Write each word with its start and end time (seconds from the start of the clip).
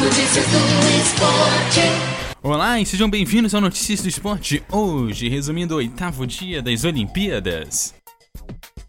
Notícias 0.00 0.46
do 0.46 0.56
esporte. 0.98 1.80
Olá 2.42 2.80
e 2.80 2.86
sejam 2.86 3.10
bem-vindos 3.10 3.54
ao 3.54 3.60
Notícias 3.60 4.00
do 4.00 4.08
Esporte. 4.08 4.62
Hoje, 4.72 5.28
resumindo 5.28 5.74
o 5.74 5.76
oitavo 5.76 6.26
dia 6.26 6.62
das 6.62 6.84
Olimpíadas. 6.84 7.99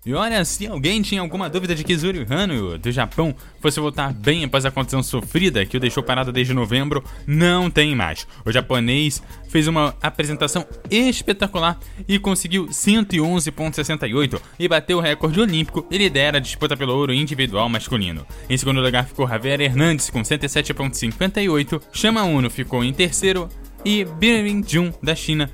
E 0.03 0.15
olha, 0.15 0.43
se 0.43 0.65
alguém 0.65 0.99
tinha 1.03 1.21
alguma 1.21 1.47
dúvida 1.47 1.75
de 1.75 1.83
que 1.83 1.95
Zuri 1.95 2.25
Hano, 2.27 2.75
do 2.75 2.91
Japão, 2.91 3.35
fosse 3.59 3.79
voltar 3.79 4.11
bem 4.11 4.43
após 4.43 4.65
a 4.65 4.71
condição 4.71 5.03
sofrida 5.03 5.63
que 5.63 5.77
o 5.77 5.79
deixou 5.79 6.01
parado 6.01 6.31
desde 6.31 6.55
novembro, 6.55 7.03
não 7.27 7.69
tem 7.69 7.93
mais. 7.93 8.25
O 8.43 8.51
japonês 8.51 9.21
fez 9.47 9.67
uma 9.67 9.95
apresentação 10.01 10.65
espetacular 10.89 11.79
e 12.07 12.17
conseguiu 12.17 12.65
111,68 12.65 14.41
e 14.57 14.67
bateu 14.67 14.97
o 14.97 15.01
recorde 15.01 15.39
olímpico 15.39 15.85
e 15.91 15.99
lidera 15.99 16.37
a 16.37 16.41
disputa 16.41 16.75
pelo 16.75 16.95
ouro 16.95 17.13
individual 17.13 17.69
masculino. 17.69 18.25
Em 18.49 18.57
segundo 18.57 18.81
lugar 18.81 19.05
ficou 19.05 19.27
Javier 19.27 19.61
Hernandes 19.61 20.09
com 20.09 20.23
107,58, 20.23 21.79
Chama 21.93 22.23
Uno 22.23 22.49
ficou 22.49 22.83
em 22.83 22.91
terceiro 22.91 23.47
e 23.85 24.03
Birin 24.03 24.63
Jun 24.67 24.91
da 25.03 25.13
China 25.13 25.47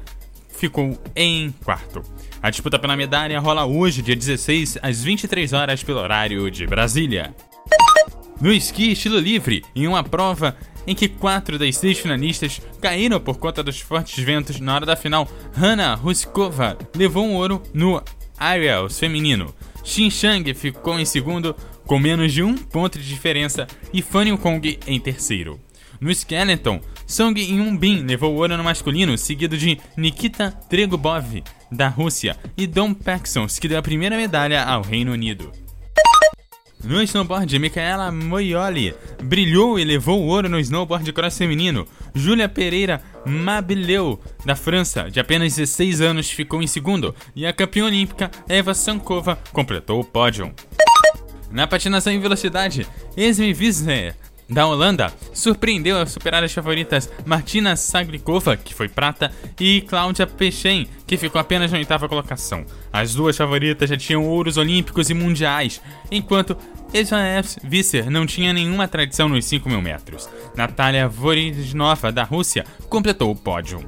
ficou 0.58 0.98
em 1.16 1.54
quarto. 1.64 2.02
A 2.42 2.50
disputa 2.50 2.80
pela 2.80 2.98
medalha 2.98 3.40
rola 3.40 3.66
hoje, 3.66 4.02
dia 4.02 4.16
16, 4.16 4.80
às 4.82 5.04
23 5.04 5.54
horas 5.54 5.84
pelo 5.84 6.00
horário 6.00 6.50
de 6.52 6.66
Brasília. 6.66 7.34
No 8.42 8.52
esqui 8.52 8.92
estilo 8.92 9.18
livre, 9.18 9.64
em 9.76 9.88
uma 9.88 10.04
prova 10.04 10.56
em 10.86 10.96
que 10.96 11.10
quatro 11.10 11.60
das 11.60 11.76
seis 11.76 12.00
finalistas 12.00 12.62
caíram 12.82 13.20
por 13.20 13.38
conta 13.38 13.62
dos 13.62 13.80
fortes 13.80 14.24
ventos 14.24 14.60
na 14.60 14.74
hora 14.74 14.86
da 14.86 14.96
final, 14.96 15.28
Hanna 15.54 15.96
Ruskova 15.96 16.78
levou 16.96 17.26
um 17.26 17.36
ouro 17.36 17.62
no 17.74 18.02
Aerials 18.38 18.98
feminino. 18.98 19.54
Xin 19.84 20.10
ficou 20.54 21.00
em 21.00 21.06
segundo 21.06 21.56
com 21.86 21.98
menos 22.00 22.34
de 22.34 22.44
um 22.44 22.56
ponto 22.56 23.00
de 23.00 23.08
diferença 23.08 23.68
e 23.94 24.02
Fanny 24.02 24.38
Kong 24.38 24.80
em 24.86 25.00
terceiro. 25.00 25.67
No 26.00 26.14
Skeleton, 26.14 26.80
Song 27.06 27.40
Yun-bin 27.40 28.06
levou 28.06 28.36
ouro 28.36 28.56
no 28.56 28.64
masculino, 28.64 29.18
seguido 29.18 29.58
de 29.58 29.80
Nikita 29.96 30.52
Tregubov, 30.70 31.44
da 31.72 31.88
Rússia, 31.88 32.38
e 32.56 32.68
Dom 32.68 32.94
Paxons, 32.94 33.58
que 33.58 33.68
deu 33.68 33.80
a 33.80 33.82
primeira 33.82 34.16
medalha 34.16 34.64
ao 34.64 34.82
Reino 34.82 35.12
Unido. 35.12 35.52
No 36.84 37.02
snowboard, 37.02 37.58
Micaela 37.58 38.12
Moioli 38.12 38.94
brilhou 39.24 39.80
e 39.80 39.84
levou 39.84 40.22
o 40.22 40.28
ouro 40.28 40.48
no 40.48 40.60
snowboard 40.60 41.12
cross 41.12 41.38
feminino. 41.38 41.88
Júlia 42.14 42.48
Pereira 42.48 43.02
Mabileu, 43.26 44.22
da 44.46 44.56
França, 44.56 45.10
de 45.10 45.20
apenas 45.20 45.56
16 45.56 46.02
anos, 46.02 46.30
ficou 46.30 46.62
em 46.62 46.68
segundo. 46.68 47.16
E 47.36 47.46
a 47.46 47.52
campeã 47.52 47.86
olímpica 47.86 48.30
Eva 48.48 48.74
Sankova 48.74 49.38
completou 49.52 50.00
o 50.00 50.06
pódio. 50.06 50.54
Na 51.52 51.66
patinação 51.66 52.14
em 52.14 52.20
velocidade, 52.20 52.86
Esme 53.16 53.54
Wiesner 53.54 54.16
da 54.50 54.66
Holanda 54.66 55.14
surpreendeu 55.34 55.98
ao 55.98 56.08
superar 56.08 56.44
as 56.44 56.54
favoritas 56.54 57.10
Martina 57.26 57.76
Saglikova, 57.76 58.56
que 58.56 58.74
foi 58.74 58.88
prata, 58.88 59.32
e 59.60 59.82
Cláudia 59.82 60.26
Pechen, 60.26 60.88
que 61.06 61.18
ficou 61.18 61.40
apenas 61.40 61.72
na 61.72 61.78
oitava 61.78 62.08
colocação. 62.08 62.66
As 62.92 63.14
duas 63.14 63.36
favoritas 63.36 63.90
já 63.90 63.98
tinham 63.98 64.26
ouros 64.26 64.58
olímpicos 64.58 65.10
e 65.10 65.14
mundiais, 65.14 65.82
enquanto 66.12 66.58
Esvaev 66.94 67.46
Visser 67.64 68.10
não 68.10 68.26
tinha 68.26 68.54
nenhuma 68.54 68.88
tradição 68.88 69.28
nos 69.28 69.46
5 69.46 69.68
mil 69.68 69.82
metros. 69.82 70.30
Natália 70.56 71.08
Voridnova, 71.08 72.12
da 72.12 72.24
Rússia, 72.24 72.66
completou 72.90 73.32
o 73.32 73.36
pódio. 73.36 73.84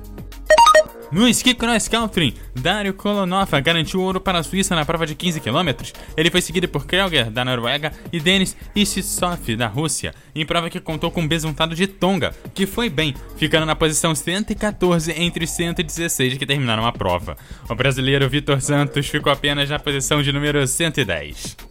No 1.12 1.28
esqui 1.28 1.56
cross 1.56 1.88
country, 1.88 2.36
Dario 2.54 2.94
Kolonova 2.94 3.60
garantiu 3.60 4.00
ouro 4.00 4.22
para 4.22 4.38
a 4.38 4.44
Suíça 4.44 4.76
na 4.76 4.86
prova 4.86 5.08
de 5.08 5.16
15 5.16 5.40
km. 5.40 5.70
Ele 6.16 6.30
foi 6.30 6.40
seguido 6.40 6.68
por 6.68 6.86
Krelger, 6.86 7.32
da 7.32 7.44
Noruega, 7.44 7.92
e 8.14 8.20
Denis 8.20 8.56
Ishisov, 8.76 9.56
da 9.56 9.66
Rússia, 9.66 10.14
em 10.36 10.46
prova 10.46 10.70
que 10.70 10.80
contou 10.80 11.10
com 11.10 11.22
um 11.22 11.28
besuntado 11.28 11.74
de 11.74 11.88
Tonga, 11.88 12.32
que 12.54 12.68
foi 12.68 12.90
bem, 12.90 13.16
ficando 13.38 13.66
na 13.66 13.76
posição 13.76 14.14
114 14.14 15.12
entre 15.14 15.46
os 15.46 15.50
116 15.50 16.38
que 16.38 16.46
terminaram 16.46 16.86
a 16.86 16.92
prova. 16.92 17.36
O 17.68 17.74
brasileiro 17.74 18.30
Vitor 18.30 18.62
Santos 18.62 19.08
ficou 19.08 19.34
apenas 19.34 19.68
na 19.68 19.80
posição 19.80 20.22
de 20.22 20.32
número 20.32 20.66
110. 20.68 21.69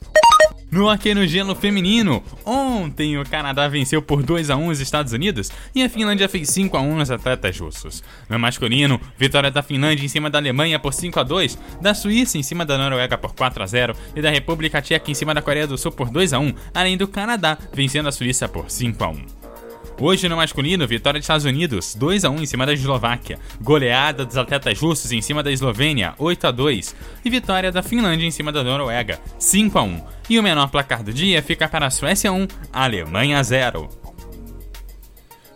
No 0.70 0.90
hockey 0.90 1.14
no 1.14 1.26
gelo 1.26 1.54
feminino, 1.54 2.22
ontem 2.44 3.16
o 3.16 3.24
Canadá 3.24 3.66
venceu 3.68 4.02
por 4.02 4.22
2 4.22 4.50
a 4.50 4.56
1 4.56 4.68
os 4.68 4.80
Estados 4.80 5.14
Unidos 5.14 5.50
e 5.74 5.82
a 5.82 5.88
Finlândia 5.88 6.28
fez 6.28 6.50
5 6.50 6.76
a 6.76 6.80
1 6.82 6.94
nos 6.94 7.10
atletas 7.10 7.58
russos. 7.58 8.02
No 8.28 8.38
masculino, 8.38 9.00
vitória 9.16 9.50
da 9.50 9.62
Finlândia 9.62 10.04
em 10.04 10.08
cima 10.08 10.28
da 10.28 10.36
Alemanha 10.36 10.78
por 10.78 10.92
5 10.92 11.18
a 11.18 11.22
2, 11.22 11.58
da 11.80 11.94
Suíça 11.94 12.36
em 12.36 12.42
cima 12.42 12.66
da 12.66 12.76
Noruega 12.76 13.16
por 13.16 13.34
4 13.34 13.62
a 13.62 13.66
0 13.66 13.94
e 14.14 14.20
da 14.20 14.28
República 14.28 14.82
Tcheca 14.82 15.10
em 15.10 15.14
cima 15.14 15.32
da 15.32 15.40
Coreia 15.40 15.66
do 15.66 15.78
Sul 15.78 15.90
por 15.90 16.10
2 16.10 16.34
a 16.34 16.38
1, 16.38 16.54
além 16.74 16.98
do 16.98 17.08
Canadá 17.08 17.56
vencendo 17.72 18.08
a 18.10 18.12
Suíça 18.12 18.46
por 18.46 18.70
5 18.70 19.04
a 19.04 19.08
1. 19.08 19.37
Hoje 20.00 20.28
no 20.28 20.36
masculino, 20.36 20.86
vitória 20.86 21.18
dos 21.18 21.24
Estados 21.24 21.44
Unidos, 21.44 21.96
2 21.96 22.24
a 22.24 22.30
1 22.30 22.42
em 22.42 22.46
cima 22.46 22.64
da 22.64 22.72
Eslováquia. 22.72 23.36
Goleada 23.60 24.24
dos 24.24 24.36
atletas 24.36 24.78
russos 24.78 25.10
em 25.10 25.20
cima 25.20 25.42
da 25.42 25.50
Eslovênia, 25.50 26.14
8 26.18 26.46
a 26.46 26.50
2, 26.52 26.94
e 27.24 27.30
vitória 27.30 27.72
da 27.72 27.82
Finlândia 27.82 28.24
em 28.24 28.30
cima 28.30 28.52
da 28.52 28.62
Noruega, 28.62 29.20
5 29.40 29.76
a 29.76 29.82
1. 29.82 30.00
E 30.30 30.38
o 30.38 30.42
menor 30.42 30.68
placar 30.68 31.02
do 31.02 31.12
dia 31.12 31.42
fica 31.42 31.68
para 31.68 31.86
a 31.86 31.90
Suécia 31.90 32.32
1, 32.32 32.46
Alemanha 32.72 33.42
0. 33.42 34.07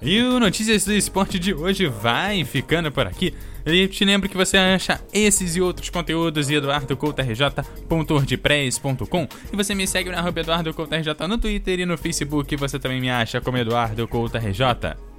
E 0.05 0.21
o 0.21 0.41
Notícias 0.41 0.85
do 0.85 0.93
Esporte 0.93 1.39
de 1.39 1.55
hoje 1.55 1.87
vai 1.87 2.45
ficando 2.45 2.91
por 2.91 3.07
aqui. 3.07 3.33
Eu 3.65 3.87
te 3.87 4.05
lembro 4.05 4.29
que 4.29 4.37
você 4.37 4.57
acha 4.57 5.01
esses 5.13 5.55
e 5.55 5.61
outros 5.61 5.91
conteúdos 5.91 6.51
em 6.51 6.55
eduardocoutarj.wordpress.com 6.55 9.29
e 9.53 9.57
você 9.57 9.77
me 9.77 9.87
segue 9.87 10.11
no 10.11 10.19
arroba 10.19 10.43
no 11.29 11.39
Twitter 11.39 11.79
e 11.79 11.87
no 11.87 11.97
Facebook 11.97 12.57
você 12.57 12.81
também 12.81 13.01
me 13.01 13.11
acha 13.11 13.41
como 13.41 13.59
Eduardo 13.59 14.09
Couto 14.09 14.39
RJ. 14.39 15.12